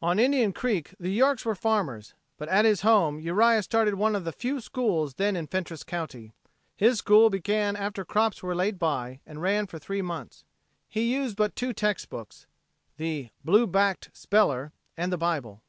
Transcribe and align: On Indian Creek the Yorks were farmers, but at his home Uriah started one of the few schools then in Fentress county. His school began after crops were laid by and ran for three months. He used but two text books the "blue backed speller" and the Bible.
On 0.00 0.18
Indian 0.18 0.54
Creek 0.54 0.94
the 0.98 1.10
Yorks 1.10 1.44
were 1.44 1.54
farmers, 1.54 2.14
but 2.38 2.48
at 2.48 2.64
his 2.64 2.80
home 2.80 3.20
Uriah 3.20 3.62
started 3.62 3.92
one 3.96 4.16
of 4.16 4.24
the 4.24 4.32
few 4.32 4.58
schools 4.58 5.16
then 5.16 5.36
in 5.36 5.46
Fentress 5.46 5.84
county. 5.84 6.32
His 6.78 6.96
school 6.96 7.28
began 7.28 7.76
after 7.76 8.02
crops 8.02 8.42
were 8.42 8.54
laid 8.54 8.78
by 8.78 9.20
and 9.26 9.42
ran 9.42 9.66
for 9.66 9.78
three 9.78 10.00
months. 10.00 10.44
He 10.88 11.12
used 11.12 11.36
but 11.36 11.54
two 11.54 11.74
text 11.74 12.08
books 12.08 12.46
the 12.96 13.28
"blue 13.44 13.66
backed 13.66 14.08
speller" 14.14 14.72
and 14.96 15.12
the 15.12 15.18
Bible. 15.18 15.60